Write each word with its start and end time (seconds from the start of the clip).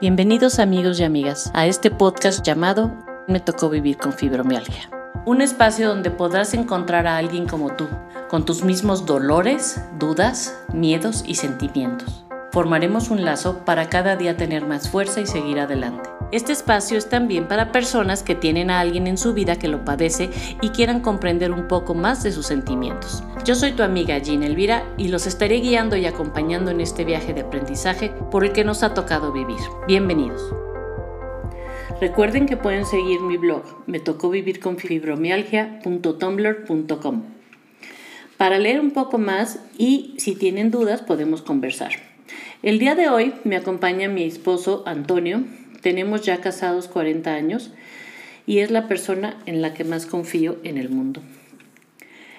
Bienvenidos 0.00 0.58
amigos 0.58 0.98
y 0.98 1.04
amigas 1.04 1.50
a 1.52 1.66
este 1.66 1.90
podcast 1.90 2.42
llamado 2.42 2.96
Me 3.28 3.38
tocó 3.38 3.68
vivir 3.68 3.98
con 3.98 4.14
fibromialgia. 4.14 4.88
Un 5.26 5.42
espacio 5.42 5.90
donde 5.90 6.10
podrás 6.10 6.54
encontrar 6.54 7.06
a 7.06 7.18
alguien 7.18 7.46
como 7.46 7.76
tú, 7.76 7.86
con 8.30 8.46
tus 8.46 8.64
mismos 8.64 9.04
dolores, 9.04 9.84
dudas, 9.98 10.58
miedos 10.72 11.22
y 11.26 11.34
sentimientos. 11.34 12.24
Formaremos 12.50 13.10
un 13.10 13.26
lazo 13.26 13.62
para 13.66 13.90
cada 13.90 14.16
día 14.16 14.38
tener 14.38 14.64
más 14.64 14.88
fuerza 14.88 15.20
y 15.20 15.26
seguir 15.26 15.60
adelante. 15.60 16.09
Este 16.32 16.52
espacio 16.52 16.96
es 16.96 17.08
también 17.08 17.48
para 17.48 17.72
personas 17.72 18.22
que 18.22 18.36
tienen 18.36 18.70
a 18.70 18.78
alguien 18.78 19.08
en 19.08 19.18
su 19.18 19.34
vida 19.34 19.56
que 19.56 19.66
lo 19.66 19.84
padece 19.84 20.30
y 20.62 20.68
quieran 20.68 21.00
comprender 21.00 21.50
un 21.50 21.66
poco 21.66 21.94
más 21.94 22.22
de 22.22 22.30
sus 22.30 22.46
sentimientos. 22.46 23.24
Yo 23.44 23.56
soy 23.56 23.72
tu 23.72 23.82
amiga 23.82 24.16
Jean 24.18 24.44
Elvira 24.44 24.84
y 24.96 25.08
los 25.08 25.26
estaré 25.26 25.56
guiando 25.56 25.96
y 25.96 26.06
acompañando 26.06 26.70
en 26.70 26.80
este 26.80 27.04
viaje 27.04 27.34
de 27.34 27.40
aprendizaje 27.40 28.12
por 28.30 28.44
el 28.44 28.52
que 28.52 28.62
nos 28.62 28.84
ha 28.84 28.94
tocado 28.94 29.32
vivir. 29.32 29.58
Bienvenidos. 29.88 30.54
Recuerden 32.00 32.46
que 32.46 32.56
pueden 32.56 32.86
seguir 32.86 33.18
mi 33.20 33.36
blog, 33.36 33.64
me 33.86 33.98
tocó 33.98 34.30
vivir 34.30 34.60
con 34.60 34.76
fibromialgia.tumblr.com 34.78 37.22
para 38.36 38.58
leer 38.58 38.80
un 38.80 38.92
poco 38.92 39.18
más 39.18 39.58
y 39.76 40.14
si 40.16 40.36
tienen 40.36 40.70
dudas 40.70 41.02
podemos 41.02 41.42
conversar. 41.42 41.90
El 42.62 42.78
día 42.78 42.94
de 42.94 43.08
hoy 43.08 43.34
me 43.44 43.56
acompaña 43.56 44.08
mi 44.08 44.22
esposo 44.22 44.84
Antonio, 44.86 45.42
tenemos 45.80 46.22
ya 46.22 46.40
casados 46.40 46.88
40 46.88 47.32
años 47.32 47.72
y 48.46 48.58
es 48.58 48.70
la 48.70 48.88
persona 48.88 49.38
en 49.46 49.62
la 49.62 49.74
que 49.74 49.84
más 49.84 50.06
confío 50.06 50.58
en 50.64 50.78
el 50.78 50.88
mundo. 50.88 51.22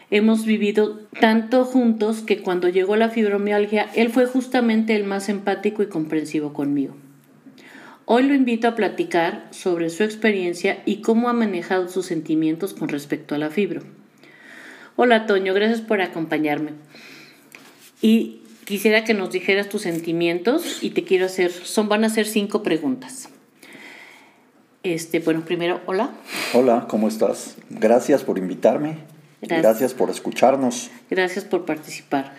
Hemos 0.10 0.46
vivido 0.46 1.00
tanto 1.22 1.64
juntos 1.64 2.22
que 2.22 2.42
cuando 2.42 2.68
llegó 2.68 2.98
la 2.98 3.10
fibromialgia, 3.10 3.90
él 3.96 4.10
fue 4.10 4.26
justamente 4.26 4.96
el 4.96 5.06
más 5.06 5.30
empático 5.30 5.84
y 5.84 5.88
comprensivo 5.88 6.52
conmigo. 6.52 6.96
Hoy 8.06 8.24
lo 8.24 8.34
invito 8.34 8.68
a 8.68 8.76
platicar 8.76 9.48
sobre 9.52 9.90
su 9.90 10.04
experiencia 10.04 10.82
y 10.86 10.98
cómo 10.98 11.30
ha 11.30 11.34
manejado 11.34 11.88
sus 11.88 12.08
sentimientos 12.08 12.74
con 12.74 12.90
respecto 12.90 13.36
a 13.36 13.38
la 13.38 13.50
fibro. 13.50 13.84
Hola 14.98 15.26
Toño, 15.28 15.54
gracias 15.54 15.80
por 15.80 16.02
acompañarme. 16.02 16.72
Y 18.02 18.41
quisiera 18.72 19.04
que 19.04 19.14
nos 19.14 19.32
dijeras 19.32 19.68
tus 19.68 19.82
sentimientos 19.82 20.82
y 20.82 20.92
te 20.92 21.04
quiero 21.04 21.26
hacer, 21.26 21.52
son, 21.52 21.90
van 21.90 22.06
a 22.06 22.10
ser 22.10 22.26
cinco 22.26 22.64
preguntas. 22.64 23.28
Este, 24.82 25.20
bueno, 25.20 25.42
primero, 25.44 25.82
hola. 25.88 26.12
Hola, 26.54 26.86
¿cómo 26.88 27.10
estás? 27.10 27.58
Gracias 27.70 28.24
por 28.24 28.38
invitarme. 28.38 28.96
Gracias. 29.42 29.62
Gracias 29.62 29.94
por 29.94 30.10
escucharnos. 30.10 30.90
Gracias 31.10 31.44
por 31.44 31.66
participar. 31.66 32.34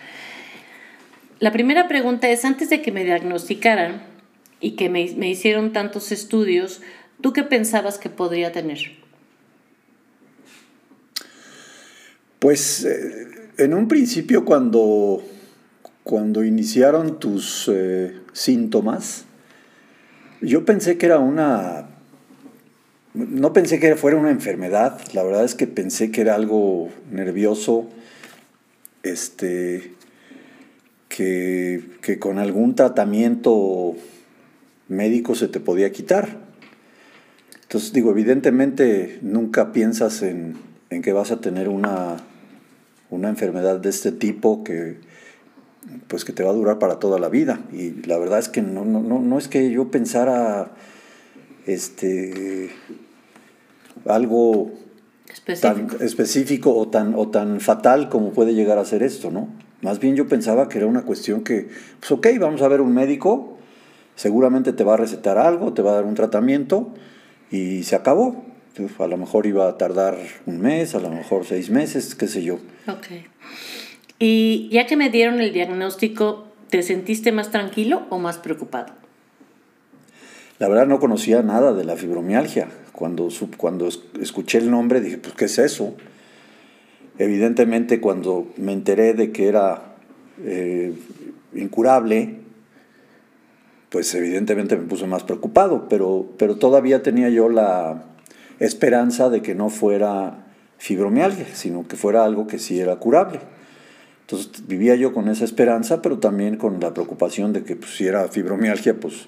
La 1.39 1.51
primera 1.51 1.87
pregunta 1.87 2.27
es, 2.27 2.43
antes 2.45 2.71
de 2.71 2.81
que 2.81 2.91
me 2.91 3.03
diagnosticaran 3.03 4.01
y 4.59 4.71
que 4.71 4.89
me, 4.89 5.13
me 5.15 5.29
hicieron 5.29 5.71
tantos 5.71 6.11
estudios, 6.11 6.81
¿tú 7.21 7.31
qué 7.31 7.43
pensabas 7.43 7.99
que 7.99 8.09
podría 8.09 8.51
tener? 8.51 8.79
Pues 12.39 12.85
eh, 12.85 13.27
en 13.59 13.75
un 13.75 13.87
principio 13.87 14.45
cuando, 14.45 15.23
cuando 16.03 16.43
iniciaron 16.43 17.19
tus 17.19 17.69
eh, 17.73 18.15
síntomas, 18.33 19.25
yo 20.41 20.65
pensé 20.65 20.97
que 20.97 21.05
era 21.05 21.19
una 21.19 21.87
no 23.13 23.53
pensé 23.53 23.79
que 23.79 23.95
fuera 23.95 24.17
una 24.17 24.31
enfermedad, 24.31 24.99
la 25.13 25.23
verdad 25.23 25.45
es 25.45 25.53
que 25.53 25.67
pensé 25.67 26.11
que 26.11 26.21
era 26.21 26.33
algo 26.33 26.89
nervioso, 27.11 27.87
este, 29.03 29.93
que, 31.09 31.83
con 32.19 32.39
algún 32.39 32.73
tratamiento 32.73 33.95
médico 34.87 35.35
se 35.35 35.47
te 35.47 35.59
podía 35.59 35.91
quitar. 35.91 36.39
Entonces 37.61 37.93
digo, 37.93 38.11
evidentemente 38.11 39.19
nunca 39.21 39.71
piensas 39.71 40.23
en, 40.23 40.57
que 40.89 41.13
vas 41.13 41.31
a 41.31 41.39
tener 41.39 41.69
una, 41.69 42.17
una 43.09 43.29
enfermedad 43.29 43.79
de 43.79 43.89
este 43.89 44.11
tipo 44.11 44.63
que, 44.63 44.97
pues 46.07 46.25
que 46.25 46.33
te 46.33 46.43
va 46.43 46.51
a 46.51 46.53
durar 46.53 46.79
para 46.79 46.99
toda 46.99 47.19
la 47.19 47.29
vida. 47.29 47.61
Y 47.71 47.91
la 48.07 48.17
verdad 48.17 48.39
es 48.39 48.49
que 48.49 48.61
no, 48.61 48.85
no, 48.85 49.01
no 49.01 49.37
es 49.37 49.47
que 49.47 49.71
yo 49.71 49.91
pensara 49.91 50.71
este, 51.65 52.71
algo 54.05 54.71
específico. 55.31 55.95
tan 55.97 56.05
específico 56.05 56.75
o 56.75 56.87
tan, 56.87 57.15
o 57.15 57.29
tan 57.29 57.59
fatal 57.59 58.09
como 58.09 58.31
puede 58.31 58.53
llegar 58.53 58.77
a 58.77 58.85
ser 58.85 59.03
esto, 59.03 59.31
¿no? 59.31 59.49
Más 59.81 59.99
bien 59.99 60.15
yo 60.15 60.27
pensaba 60.27 60.69
que 60.69 60.77
era 60.77 60.87
una 60.87 61.03
cuestión 61.03 61.43
que, 61.43 61.69
pues 61.99 62.11
ok, 62.11 62.27
vamos 62.39 62.61
a 62.61 62.67
ver 62.69 62.79
un 62.79 62.93
médico, 62.93 63.57
seguramente 64.15 64.71
te 64.71 64.83
va 64.83 64.93
a 64.93 64.97
recetar 64.97 65.37
algo, 65.37 65.73
te 65.73 65.81
va 65.81 65.91
a 65.91 65.95
dar 65.95 66.05
un 66.05 66.15
tratamiento 66.15 66.93
y 67.51 67.83
se 67.83 67.95
acabó. 67.95 68.45
a 68.99 69.07
lo 69.07 69.17
mejor 69.17 69.45
iba 69.45 69.67
a 69.67 69.77
tardar 69.77 70.17
un 70.45 70.61
mes, 70.61 70.95
a 70.95 70.99
lo 70.99 71.09
mejor 71.09 71.45
seis 71.45 71.69
meses, 71.69 72.15
qué 72.15 72.27
sé 72.27 72.43
yo. 72.43 72.55
Ok. 72.87 73.07
Y 74.19 74.69
ya 74.71 74.85
que 74.87 74.95
me 74.95 75.09
dieron 75.09 75.41
el 75.41 75.53
diagnóstico, 75.53 76.47
¿te 76.69 76.83
sentiste 76.83 77.31
más 77.31 77.51
tranquilo 77.51 78.03
o 78.09 78.19
más 78.19 78.37
preocupado? 78.37 78.93
La 80.59 80.67
verdad 80.69 80.87
no 80.87 80.99
conocía 80.99 81.41
nada 81.41 81.73
de 81.73 81.83
la 81.83 81.97
fibromialgia. 81.97 82.69
Cuando, 82.93 83.27
cuando 83.57 83.89
escuché 84.21 84.59
el 84.59 84.71
nombre 84.71 85.01
dije, 85.01 85.17
pues, 85.17 85.33
¿qué 85.33 85.45
es 85.45 85.57
eso? 85.57 85.95
Evidentemente 87.17 87.99
cuando 87.99 88.47
me 88.57 88.73
enteré 88.73 89.13
de 89.13 89.31
que 89.31 89.47
era 89.47 89.95
eh, 90.43 90.93
incurable, 91.53 92.39
pues 93.89 94.13
evidentemente 94.15 94.75
me 94.75 94.87
puse 94.87 95.05
más 95.05 95.23
preocupado, 95.23 95.87
pero, 95.87 96.27
pero 96.37 96.55
todavía 96.55 97.03
tenía 97.03 97.29
yo 97.29 97.49
la 97.49 98.05
esperanza 98.59 99.29
de 99.29 99.41
que 99.41 99.53
no 99.53 99.69
fuera 99.69 100.45
fibromialgia, 100.77 101.45
sino 101.53 101.87
que 101.87 101.95
fuera 101.95 102.25
algo 102.25 102.47
que 102.47 102.57
sí 102.57 102.79
era 102.79 102.95
curable. 102.95 103.39
Entonces 104.23 104.67
vivía 104.67 104.95
yo 104.95 105.13
con 105.13 105.29
esa 105.29 105.45
esperanza, 105.45 106.01
pero 106.01 106.19
también 106.19 106.57
con 106.57 106.79
la 106.79 106.93
preocupación 106.93 107.53
de 107.53 107.63
que 107.63 107.75
pues, 107.75 107.95
si 107.95 108.07
era 108.07 108.27
fibromialgia, 108.27 108.99
pues 108.99 109.27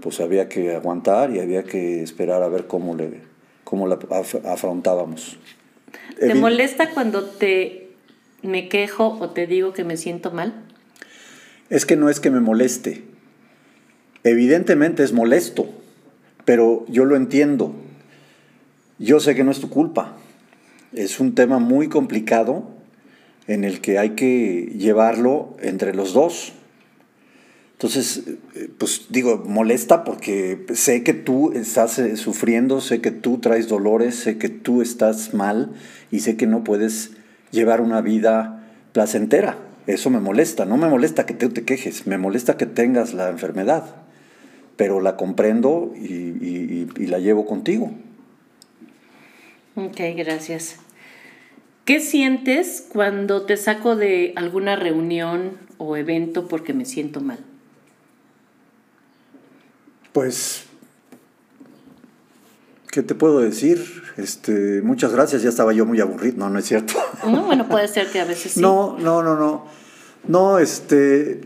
pues 0.00 0.20
había 0.20 0.48
que 0.48 0.74
aguantar 0.74 1.34
y 1.34 1.40
había 1.40 1.64
que 1.64 2.02
esperar 2.02 2.42
a 2.42 2.48
ver 2.48 2.66
cómo, 2.66 2.94
le, 2.94 3.20
cómo 3.64 3.86
la 3.86 3.98
afrontábamos. 4.44 5.38
¿Te 6.18 6.34
molesta 6.34 6.90
cuando 6.90 7.24
te 7.24 7.90
me 8.42 8.68
quejo 8.68 9.18
o 9.20 9.30
te 9.30 9.46
digo 9.46 9.72
que 9.72 9.84
me 9.84 9.96
siento 9.96 10.30
mal? 10.30 10.64
Es 11.70 11.84
que 11.84 11.96
no 11.96 12.08
es 12.08 12.20
que 12.20 12.30
me 12.30 12.40
moleste. 12.40 13.04
Evidentemente 14.24 15.02
es 15.02 15.12
molesto, 15.12 15.68
pero 16.44 16.84
yo 16.88 17.04
lo 17.04 17.16
entiendo. 17.16 17.74
Yo 18.98 19.20
sé 19.20 19.34
que 19.34 19.44
no 19.44 19.50
es 19.50 19.60
tu 19.60 19.68
culpa. 19.68 20.16
Es 20.92 21.20
un 21.20 21.34
tema 21.34 21.58
muy 21.58 21.88
complicado 21.88 22.77
en 23.48 23.64
el 23.64 23.80
que 23.80 23.98
hay 23.98 24.10
que 24.10 24.72
llevarlo 24.76 25.56
entre 25.60 25.94
los 25.94 26.12
dos. 26.12 26.52
Entonces, 27.72 28.24
eh, 28.54 28.68
pues 28.76 29.06
digo, 29.08 29.44
molesta 29.46 30.04
porque 30.04 30.66
sé 30.74 31.02
que 31.02 31.14
tú 31.14 31.52
estás 31.52 31.98
eh, 31.98 32.16
sufriendo, 32.16 32.80
sé 32.80 33.00
que 33.00 33.10
tú 33.10 33.38
traes 33.38 33.68
dolores, 33.68 34.16
sé 34.16 34.36
que 34.36 34.48
tú 34.48 34.82
estás 34.82 35.32
mal 35.32 35.72
y 36.10 36.20
sé 36.20 36.36
que 36.36 36.46
no 36.46 36.62
puedes 36.62 37.12
llevar 37.50 37.80
una 37.80 38.00
vida 38.00 38.66
placentera. 38.92 39.58
Eso 39.86 40.10
me 40.10 40.20
molesta, 40.20 40.66
no 40.66 40.76
me 40.76 40.88
molesta 40.88 41.24
que 41.24 41.34
tú 41.34 41.48
te 41.48 41.64
quejes, 41.64 42.06
me 42.06 42.18
molesta 42.18 42.58
que 42.58 42.66
tengas 42.66 43.14
la 43.14 43.30
enfermedad, 43.30 43.84
pero 44.76 45.00
la 45.00 45.16
comprendo 45.16 45.94
y, 45.96 47.06
la 47.06 47.18
llevo 47.18 47.46
contigo. 47.46 47.92
Ok, 49.76 50.00
gracias. 50.16 50.76
¿Qué 51.88 52.00
sientes 52.00 52.84
cuando 52.92 53.46
te 53.46 53.56
saco 53.56 53.96
de 53.96 54.34
alguna 54.36 54.76
reunión 54.76 55.52
o 55.78 55.96
evento 55.96 56.46
porque 56.46 56.74
me 56.74 56.84
siento 56.84 57.22
mal? 57.22 57.38
Pues, 60.12 60.66
¿qué 62.90 63.02
te 63.02 63.14
puedo 63.14 63.40
decir? 63.40 64.02
Este, 64.18 64.82
muchas 64.82 65.14
gracias, 65.14 65.40
ya 65.40 65.48
estaba 65.48 65.72
yo 65.72 65.86
muy 65.86 65.98
aburrido. 65.98 66.36
No, 66.36 66.50
no 66.50 66.58
es 66.58 66.66
cierto. 66.66 66.92
No, 67.26 67.44
bueno, 67.44 67.66
puede 67.70 67.88
ser 67.88 68.08
que 68.08 68.20
a 68.20 68.26
veces 68.26 68.52
sí. 68.52 68.60
No, 68.60 68.98
no, 68.98 69.22
no, 69.22 69.38
no. 69.38 69.64
No, 70.26 70.58
este, 70.58 71.40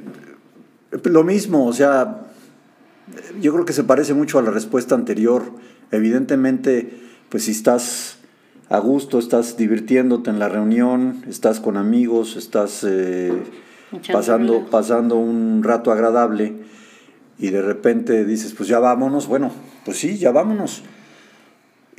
lo 1.05 1.23
mismo, 1.23 1.69
o 1.69 1.73
sea, 1.73 2.23
yo 3.41 3.53
creo 3.53 3.65
que 3.65 3.73
se 3.73 3.85
parece 3.85 4.13
mucho 4.13 4.41
a 4.41 4.43
la 4.43 4.51
respuesta 4.51 4.97
anterior. 4.97 5.53
Evidentemente, 5.93 6.99
pues 7.29 7.45
si 7.45 7.53
estás 7.53 8.19
a 8.73 8.79
gusto, 8.79 9.19
estás 9.19 9.59
divirtiéndote 9.59 10.31
en 10.31 10.39
la 10.39 10.49
reunión, 10.49 11.23
estás 11.29 11.61
con 11.61 11.77
amigos, 11.77 12.37
estás 12.37 12.83
eh, 12.89 13.31
pasando, 14.11 14.65
pasando 14.71 15.17
un 15.17 15.63
rato 15.63 15.93
agradable 15.93 16.55
y 17.39 17.51
de 17.51 17.61
repente 17.61 18.25
dices, 18.25 18.55
pues 18.55 18.71
ya 18.71 18.79
vámonos, 18.79 19.27
bueno, 19.27 19.53
pues 19.85 19.99
sí, 19.99 20.17
ya 20.17 20.31
vámonos. 20.31 20.85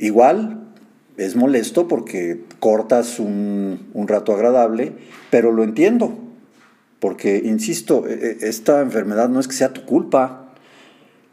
Igual 0.00 0.64
es 1.16 1.36
molesto 1.36 1.86
porque 1.86 2.42
cortas 2.58 3.20
un, 3.20 3.78
rato 4.08 4.32
agradable, 4.34 4.94
pero 5.30 5.52
lo 5.52 5.62
entiendo, 5.62 6.18
porque, 6.98 7.40
insisto, 7.44 8.04
e, 8.08 8.14
e, 8.14 8.48
esta 8.48 8.80
enfermedad 8.80 9.28
no 9.28 9.38
es 9.38 9.46
que 9.46 9.54
sea 9.54 9.72
tu 9.72 9.84
culpa. 9.84 10.43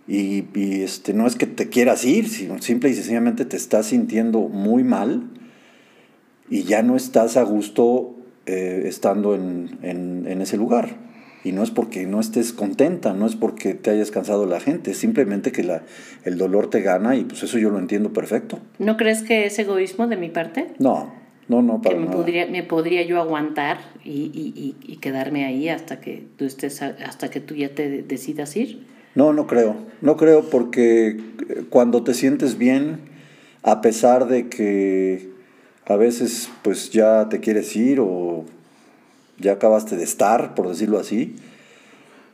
Y, 0.07 0.43
este, 0.81 1.13
no 1.13 1.27
es 1.27 1.35
que 1.35 1.45
te 1.45 1.69
quieras 1.69 2.03
ir, 2.05 2.27
sino 2.27 2.61
simple 2.61 2.89
y 2.89 2.95
sencillamente 2.95 3.45
te 3.45 3.55
estás 3.55 3.87
sintiendo 3.87 4.41
muy 4.41 4.83
mal 4.83 5.29
y 6.49 6.63
ya 6.63 6.81
no 6.81 6.95
estás 6.95 7.37
a 7.37 7.43
gusto 7.43 8.15
eh, 8.45 8.83
estando 8.85 9.35
en, 9.35 9.77
en, 9.83 10.41
ese 10.41 10.57
lugar. 10.57 10.97
Y 11.43 11.53
no 11.53 11.63
es 11.63 11.71
porque 11.71 12.05
no 12.05 12.19
estés 12.19 12.53
contenta, 12.53 13.13
no 13.13 13.25
es 13.25 13.35
porque 13.35 13.73
te 13.73 13.89
hayas 13.89 14.11
cansado 14.11 14.45
la 14.45 14.59
gente, 14.59 14.91
es 14.91 14.97
simplemente 14.97 15.51
que 15.51 15.63
la, 15.63 15.83
el 16.23 16.37
dolor 16.37 16.69
te 16.69 16.81
gana 16.81 17.15
y 17.15 17.23
pues 17.23 17.41
eso 17.43 17.57
yo 17.57 17.69
lo 17.69 17.79
entiendo 17.79 18.13
perfecto. 18.13 18.59
¿No 18.79 18.97
crees 18.97 19.23
que 19.23 19.45
es 19.45 19.57
egoísmo 19.57 20.07
de 20.07 20.17
mi 20.17 20.29
parte? 20.29 20.67
No, 20.77 21.13
no, 21.47 21.61
no, 21.61 21.81
para 21.81 21.95
que 21.95 22.01
me 22.01 22.11
Podría, 22.11 22.45
me 22.45 22.63
podría 22.63 23.01
yo 23.03 23.19
aguantar 23.19 23.79
y, 24.03 24.31
y, 24.33 24.75
y, 24.81 24.95
quedarme 24.97 25.45
ahí 25.45 25.67
hasta 25.69 25.99
que 25.99 26.27
tú 26.37 26.45
estés, 26.45 26.81
hasta 26.81 27.29
que 27.29 27.39
tú 27.39 27.55
ya 27.55 27.73
te 27.73 28.03
decidas 28.03 28.55
ir. 28.55 28.85
No, 29.15 29.33
no 29.33 29.47
creo. 29.47 29.75
No 30.01 30.17
creo 30.17 30.49
porque 30.49 31.07
eh, 31.07 31.63
cuando 31.69 32.03
te 32.03 32.13
sientes 32.13 32.57
bien, 32.57 32.99
a 33.63 33.81
pesar 33.81 34.27
de 34.27 34.49
que 34.49 35.29
a 35.85 35.95
veces 35.95 36.49
pues 36.63 36.91
ya 36.91 37.27
te 37.29 37.39
quieres 37.39 37.75
ir 37.75 37.99
o 37.99 38.45
ya 39.37 39.53
acabaste 39.53 39.97
de 39.97 40.03
estar, 40.03 40.55
por 40.55 40.69
decirlo 40.69 40.99
así, 40.99 41.35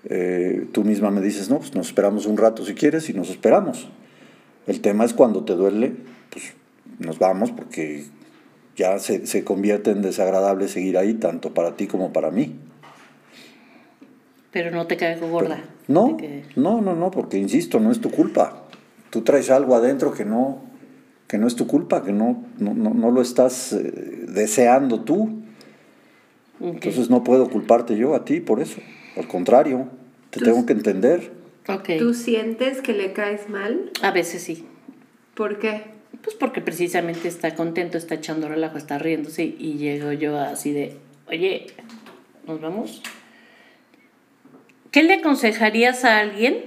eh, 0.05 0.67
tú 0.71 0.83
misma 0.83 1.09
me 1.11 1.21
dices, 1.21 1.49
no, 1.49 1.59
pues 1.59 1.73
nos 1.73 1.87
esperamos 1.87 2.25
un 2.25 2.37
rato 2.37 2.65
si 2.65 2.73
quieres 2.73 3.09
y 3.09 3.13
nos 3.13 3.29
esperamos. 3.29 3.87
El 4.67 4.81
tema 4.81 5.05
es 5.05 5.13
cuando 5.13 5.43
te 5.43 5.53
duele, 5.53 5.93
pues 6.29 6.53
nos 6.99 7.19
vamos 7.19 7.51
porque 7.51 8.05
ya 8.75 8.99
se, 8.99 9.25
se 9.25 9.43
convierte 9.43 9.91
en 9.91 10.01
desagradable 10.01 10.67
seguir 10.67 10.97
ahí, 10.97 11.15
tanto 11.15 11.53
para 11.53 11.75
ti 11.75 11.87
como 11.87 12.13
para 12.13 12.31
mí. 12.31 12.55
Pero 14.51 14.71
no 14.71 14.87
te 14.87 14.97
caigo 14.97 15.27
gorda. 15.29 15.63
No, 15.87 16.17
no, 16.55 16.81
no, 16.81 16.95
no, 16.95 17.11
porque 17.11 17.37
insisto, 17.37 17.79
no 17.79 17.91
es 17.91 18.01
tu 18.01 18.11
culpa. 18.11 18.63
Tú 19.09 19.21
traes 19.21 19.49
algo 19.49 19.75
adentro 19.75 20.11
que 20.11 20.25
no, 20.25 20.61
que 21.27 21.37
no 21.37 21.47
es 21.47 21.55
tu 21.55 21.67
culpa, 21.67 22.03
que 22.03 22.11
no, 22.11 22.43
no, 22.57 23.11
lo 23.11 23.21
estás 23.21 23.73
eh, 23.73 24.25
deseando 24.27 25.01
tú. 25.01 25.41
Entonces 26.59 27.09
no 27.09 27.23
puedo 27.23 27.49
culparte 27.49 27.95
yo 27.97 28.15
a 28.15 28.25
ti 28.25 28.39
por 28.39 28.59
eso. 28.59 28.81
Al 29.15 29.27
contrario, 29.27 29.87
te 30.31 30.41
tengo 30.41 30.65
que 30.65 30.73
entender. 30.73 31.31
¿Tú 31.99 32.13
sientes 32.13 32.81
que 32.81 32.93
le 32.93 33.13
caes 33.13 33.49
mal? 33.49 33.91
A 34.01 34.11
veces 34.11 34.41
sí. 34.41 34.65
¿Por 35.35 35.59
qué? 35.59 35.83
Pues 36.23 36.35
porque 36.35 36.61
precisamente 36.61 37.27
está 37.27 37.55
contento, 37.55 37.97
está 37.97 38.15
echando 38.15 38.49
relajo, 38.49 38.77
está 38.77 38.97
riéndose 38.97 39.43
y 39.45 39.77
llego 39.77 40.11
yo 40.11 40.37
así 40.39 40.71
de, 40.71 40.97
oye, 41.27 41.67
¿nos 42.47 42.59
vamos? 42.59 43.03
¿Qué 44.91 45.03
le 45.03 45.15
aconsejarías 45.15 46.05
a 46.05 46.19
alguien 46.19 46.65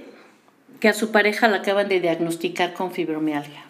que 0.79 0.89
a 0.89 0.93
su 0.93 1.11
pareja 1.11 1.47
la 1.47 1.57
acaban 1.57 1.87
de 1.87 1.99
diagnosticar 1.99 2.73
con 2.73 2.91
fibromialgia 2.91 3.65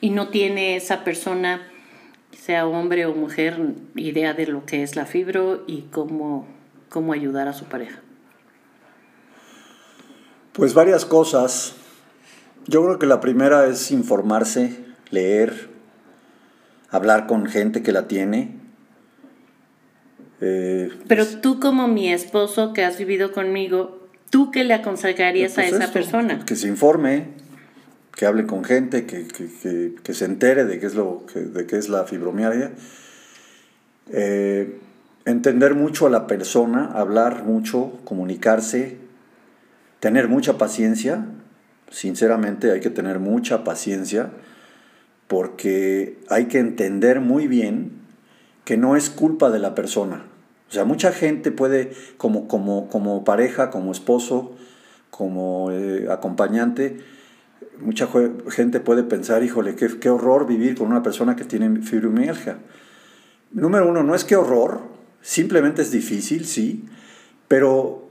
y 0.00 0.10
no 0.10 0.28
tiene 0.28 0.76
esa 0.76 1.04
persona, 1.04 1.68
sea 2.32 2.66
hombre 2.66 3.06
o 3.06 3.14
mujer, 3.14 3.58
idea 3.96 4.34
de 4.34 4.46
lo 4.46 4.66
que 4.66 4.82
es 4.82 4.96
la 4.96 5.06
fibro 5.06 5.64
y 5.66 5.82
cómo, 5.90 6.46
cómo 6.88 7.12
ayudar 7.12 7.48
a 7.48 7.52
su 7.52 7.64
pareja? 7.64 8.00
Pues 10.52 10.74
varias 10.74 11.04
cosas. 11.04 11.74
Yo 12.66 12.84
creo 12.84 12.98
que 12.98 13.06
la 13.06 13.20
primera 13.20 13.66
es 13.66 13.90
informarse, 13.90 14.84
leer, 15.10 15.70
hablar 16.90 17.26
con 17.26 17.46
gente 17.46 17.82
que 17.82 17.92
la 17.92 18.08
tiene, 18.08 18.59
eh, 20.40 20.90
Pero 21.06 21.26
tú 21.26 21.60
como 21.60 21.88
mi 21.88 22.12
esposo 22.12 22.72
que 22.72 22.84
has 22.84 22.98
vivido 22.98 23.32
conmigo, 23.32 24.08
¿tú 24.30 24.50
qué 24.50 24.64
le 24.64 24.74
aconsejarías 24.74 25.52
a 25.52 25.62
pues 25.62 25.72
esa 25.74 25.92
persona? 25.92 26.44
Que 26.44 26.56
se 26.56 26.68
informe, 26.68 27.28
que 28.14 28.26
hable 28.26 28.46
con 28.46 28.64
gente, 28.64 29.06
que, 29.06 29.26
que, 29.26 29.94
que, 30.02 30.14
se 30.14 30.24
entere 30.24 30.64
de 30.64 30.78
qué 30.78 30.86
es, 30.86 30.94
lo, 30.94 31.24
de 31.34 31.66
qué 31.66 31.76
es 31.76 31.88
la 31.88 32.04
fibromialgia. 32.04 32.72
Eh, 34.12 34.78
entender 35.24 35.74
mucho 35.74 36.06
a 36.06 36.10
la 36.10 36.26
persona, 36.26 36.86
hablar 36.86 37.44
mucho, 37.44 37.98
comunicarse, 38.04 38.96
tener 40.00 40.28
mucha 40.28 40.58
paciencia. 40.58 41.26
Sinceramente 41.90 42.72
hay 42.72 42.80
que 42.80 42.90
tener 42.90 43.18
mucha 43.18 43.64
paciencia 43.64 44.30
porque 45.28 46.18
hay 46.28 46.46
que 46.46 46.58
entender 46.58 47.20
muy 47.20 47.46
bien 47.46 47.92
que 48.64 48.76
no 48.76 48.96
es 48.96 49.10
culpa 49.10 49.50
de 49.50 49.60
la 49.60 49.74
persona. 49.74 50.24
O 50.70 50.72
sea, 50.72 50.84
mucha 50.84 51.12
gente 51.12 51.50
puede, 51.50 51.92
como, 52.16 52.46
como, 52.46 52.88
como 52.88 53.24
pareja, 53.24 53.70
como 53.70 53.90
esposo, 53.90 54.54
como 55.10 55.72
eh, 55.72 56.06
acompañante, 56.08 57.00
mucha 57.80 58.08
gente 58.50 58.78
puede 58.78 59.02
pensar, 59.02 59.42
híjole, 59.42 59.74
qué, 59.74 59.98
qué, 59.98 60.10
horror 60.10 60.46
vivir 60.46 60.76
con 60.76 60.86
una 60.86 61.02
persona 61.02 61.34
que 61.34 61.44
tiene 61.44 61.82
fibromialgia. 61.82 62.58
Número 63.50 63.88
uno, 63.88 64.04
no 64.04 64.14
es 64.14 64.24
que 64.24 64.36
horror, 64.36 64.82
simplemente 65.20 65.82
es 65.82 65.90
difícil, 65.90 66.46
sí, 66.46 66.84
pero 67.48 68.08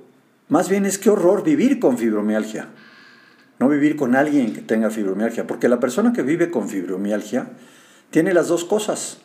más 0.50 0.68
bien 0.68 0.86
es 0.86 0.98
que 0.98 1.10
horror 1.10 1.44
vivir 1.44 1.80
con 1.80 1.98
fibromialgia. 1.98 2.68
No 3.60 3.70
vivir 3.70 3.96
con 3.96 4.16
alguien 4.16 4.54
que 4.54 4.62
tenga 4.62 4.90
fibromialgia, 4.90 5.48
porque 5.48 5.70
la 5.70 5.80
persona 5.80 6.12
que 6.12 6.24
vive 6.24 6.52
con 6.52 6.68
fibromialgia 6.68 7.52
tiene 8.10 8.34
las 8.34 8.50
dos 8.50 8.66
cosas. 8.66 9.20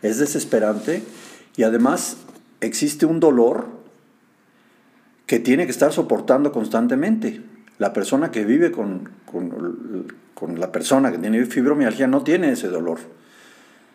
Es 0.00 0.18
desesperante 0.18 1.02
y 1.56 1.64
además 1.64 2.16
existe 2.62 3.04
un 3.04 3.20
dolor 3.20 3.66
que 5.26 5.38
tiene 5.38 5.66
que 5.66 5.70
estar 5.72 5.92
soportando 5.92 6.52
constantemente. 6.52 7.42
La 7.78 7.92
persona 7.92 8.30
que 8.30 8.44
vive 8.44 8.72
con, 8.72 9.10
con, 9.26 10.58
la 10.58 10.72
persona 10.72 11.12
que 11.12 11.18
tiene 11.18 11.44
fibromialgia 11.46 12.06
no 12.06 12.22
tiene 12.22 12.52
ese 12.52 12.68
dolor. 12.68 12.98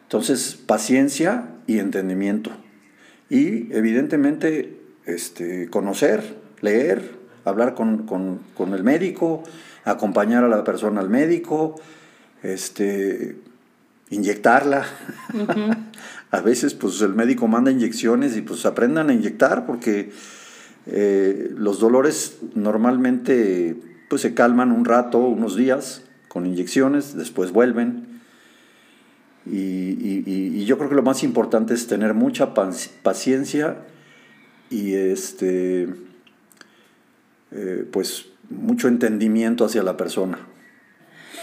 Entonces, 0.04 0.58
paciencia 0.66 1.50
y 1.66 1.80
entendimiento. 1.80 2.52
Y 3.30 3.74
evidentemente, 3.76 4.80
este, 5.06 5.70
conocer, 5.70 6.38
leer, 6.62 7.18
hablar 7.44 7.76
con, 7.76 8.06
con, 8.08 8.74
el 8.74 8.84
médico, 8.84 9.44
acompañar 9.84 10.44
a 10.44 10.48
la 10.48 10.64
persona 10.64 11.02
al 11.02 11.10
médico, 11.10 11.80
este, 12.44 13.38
inyectarla. 14.10 14.86
a 16.32 16.42
veces 16.42 16.74
pues 16.74 17.02
el 17.02 17.14
médico 17.14 17.48
manda 17.48 17.72
inyecciones 17.72 18.36
y 18.36 18.42
pues 18.42 18.66
aprendan 18.66 19.10
a 19.10 19.14
inyectar 19.14 19.66
porque 19.66 20.12
eh, 20.86 21.52
los 21.56 21.80
dolores 21.80 22.38
normalmente 22.56 23.76
pues 24.10 24.22
se 24.22 24.34
calman 24.34 24.72
un 24.72 24.86
rato, 24.86 25.20
unos 25.20 25.56
días 25.56 26.04
con 26.28 26.46
inyecciones, 26.46 27.16
después 27.16 27.52
vuelven. 27.52 28.22
Y, 29.46 30.66
yo 30.66 30.78
creo 30.78 30.90
que 30.90 30.96
lo 30.96 31.04
más 31.04 31.24
importante 31.24 31.74
es 31.74 31.88
tener 31.88 32.14
mucha 32.14 32.54
paciencia 32.54 33.78
y 34.70 34.96
este 34.96 35.88
eh, 37.52 37.88
pues 37.90 38.26
mucho 38.50 38.90
entendimiento 38.90 39.64
hacia 39.64 39.84
la 39.84 39.96
persona. 39.96 40.40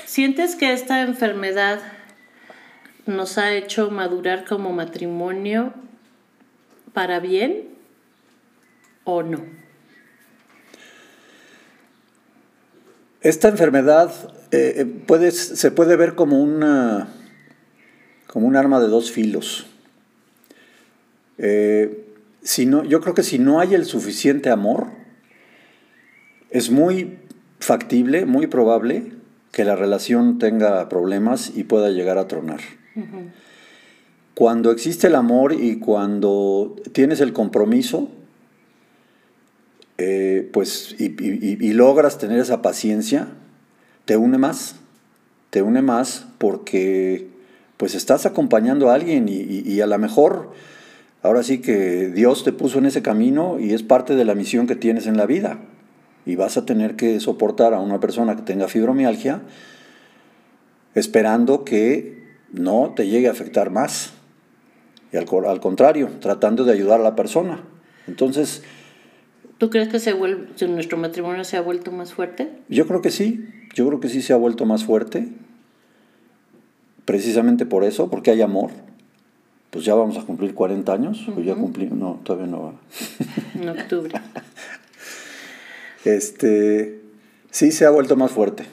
¿Sientes 0.05 0.57
que 0.57 0.75
esta 0.75 1.01
enfermedad 1.01 1.81
nos 3.07 3.39
ha 3.39 3.55
hecho 3.55 3.91
madurar 3.91 4.45
como 4.45 4.73
matrimonio 4.73 5.75
para 6.93 7.21
bien 7.21 7.69
o 9.05 9.23
no? 9.23 9.41
Esta 13.21 13.49
enfermedad 13.49 14.13
eh, 14.51 14.87
eh, 15.09 15.31
se 15.31 15.71
puede 15.71 15.97
ver 15.97 16.15
como, 16.15 16.43
una, 16.43 17.09
como 18.27 18.47
un 18.47 18.57
arma 18.57 18.81
de 18.81 18.89
dos 18.89 19.11
filos. 19.11 19.67
Eh, 21.39 22.07
si 22.43 22.67
no, 22.67 22.85
yo 22.85 23.01
creo 23.01 23.15
que 23.15 23.23
si 23.23 23.39
no 23.39 23.61
hay 23.61 23.75
el 23.75 23.87
suficiente 23.87 24.51
amor, 24.51 24.89
es 26.51 26.71
muy 26.71 27.19
factible, 27.59 28.27
muy 28.27 28.47
probable 28.47 29.13
que 29.51 29.65
la 29.65 29.75
relación 29.75 30.39
tenga 30.39 30.89
problemas 30.89 31.51
y 31.55 31.65
pueda 31.65 31.89
llegar 31.89 32.19
a 32.19 32.29
tronar. 32.29 32.61
Cuando 34.35 34.71
existe 34.71 35.07
el 35.07 35.15
amor 35.15 35.53
y 35.53 35.79
cuando 35.79 36.77
tienes 36.93 37.21
el 37.21 37.33
compromiso, 37.33 38.09
eh, 39.97 40.49
pues, 40.53 40.97
y, 40.99 41.73
logras 41.73 42.19
tener 42.19 42.41
esa 42.41 42.61
paciencia, 42.61 43.29
te 44.05 44.17
une 44.17 44.39
más, 44.39 44.77
te 45.51 45.63
une 45.63 45.83
más 45.83 46.27
porque 46.39 47.29
pues 47.77 47.95
estás 47.95 48.27
acompañando 48.27 48.91
a 48.91 48.95
alguien 48.95 49.29
y, 49.29 49.41
y 49.41 49.81
a 49.81 49.87
lo 49.87 49.99
mejor 49.99 50.53
ahora 51.23 51.43
sí 51.43 51.59
que 51.61 52.09
Dios 52.09 52.45
te 52.45 52.53
puso 52.53 52.79
en 52.79 52.87
ese 52.87 53.03
camino 53.03 53.59
y 53.61 53.73
es 53.73 53.83
parte 53.83 54.15
de 54.15 54.25
la 54.25 54.35
misión 54.35 54.67
que 54.67 54.77
tienes 54.77 55.07
en 55.07 55.17
la 55.17 55.27
vida. 55.27 55.59
Y 56.27 56.37
vas 56.37 56.57
a 56.57 56.65
tener 56.65 56.97
que 56.97 57.21
soportar 57.21 57.75
a 57.75 57.81
una 57.81 58.01
persona 58.01 58.35
que 58.35 58.43
tenga 58.43 58.67
fibromialgia 58.67 59.43
esperando 60.95 61.65
que 61.65 62.24
no 62.53 62.93
te 62.95 63.09
llegue 63.09 63.29
a 63.29 63.33
afectar 63.33 63.71
más. 63.71 64.13
Y 65.13 65.17
al, 65.17 65.61
contrario, 65.61 66.09
tratando 66.21 66.65
de 66.65 66.73
ayudar 66.73 67.01
a 67.01 67.05
la 67.05 67.15
persona. 67.15 67.63
Entonces... 68.09 68.63
¿Tú 69.59 69.71
crees 69.71 69.89
que 69.89 70.01
se 70.01 70.13
vuelve, 70.13 70.49
nuestro 70.67 70.99
matrimonio 70.99 71.45
se 71.45 71.57
ha 71.57 71.61
vuelto 71.61 71.93
más 71.93 72.13
fuerte? 72.13 72.51
Yo 72.69 72.89
creo 72.89 73.01
que 73.01 73.13
sí, 73.13 73.49
yo 73.75 73.87
creo 73.87 74.01
que 74.01 74.09
sí 74.09 74.21
se 74.21 74.33
ha 74.33 74.37
vuelto 74.37 74.67
más 74.67 74.85
fuerte, 74.85 75.29
precisamente 77.05 77.65
por 77.65 77.85
eso, 77.85 78.11
porque 78.11 78.33
hay 78.33 78.43
amor. 78.43 78.71
Pues 79.71 79.85
ya 79.85 79.95
vamos 79.95 80.19
a 80.19 80.23
cumplir 80.23 80.55
40 80.55 80.93
años, 80.93 81.29
o 81.29 81.41
ya 81.41 81.55
cumplimos, 81.55 81.97
no, 81.97 82.21
todavía 82.25 82.49
no 82.49 82.63
va. 82.63 82.73
En 83.55 83.69
octubre. 83.69 84.13
este, 86.05 87.01
sí 87.51 87.71
se 87.71 87.85
ha 87.85 87.91
vuelto 87.91 88.17
más 88.17 88.33
fuerte, 88.33 88.65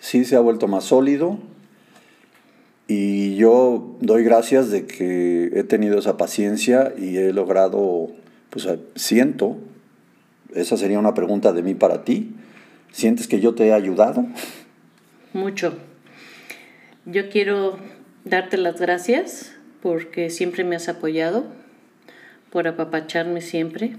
sí 0.00 0.24
se 0.24 0.34
ha 0.34 0.40
vuelto 0.40 0.66
más 0.66 0.84
sólido, 0.84 1.38
y 2.86 3.36
yo 3.36 3.96
doy 4.00 4.24
gracias 4.24 4.70
de 4.70 4.86
que 4.86 5.50
he 5.54 5.64
tenido 5.64 5.98
esa 5.98 6.16
paciencia 6.16 6.92
y 6.98 7.16
he 7.16 7.32
logrado, 7.32 8.10
pues 8.50 8.68
siento, 8.94 9.56
esa 10.54 10.76
sería 10.76 10.98
una 10.98 11.14
pregunta 11.14 11.52
de 11.52 11.62
mí 11.62 11.74
para 11.74 12.04
ti, 12.04 12.34
¿sientes 12.92 13.26
que 13.26 13.40
yo 13.40 13.54
te 13.54 13.66
he 13.68 13.72
ayudado? 13.72 14.26
Mucho. 15.32 15.74
Yo 17.06 17.28
quiero 17.30 17.78
darte 18.24 18.56
las 18.56 18.80
gracias 18.80 19.54
porque 19.82 20.30
siempre 20.30 20.64
me 20.64 20.76
has 20.76 20.88
apoyado, 20.88 21.46
por 22.50 22.68
apapacharme 22.68 23.40
siempre, 23.40 23.96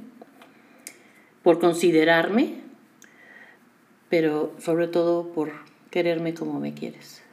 por 1.43 1.59
considerarme, 1.59 2.53
pero 4.09 4.53
sobre 4.59 4.87
todo 4.87 5.33
por 5.33 5.51
quererme 5.91 6.33
como 6.33 6.59
me 6.59 6.73
quieres. 6.73 7.24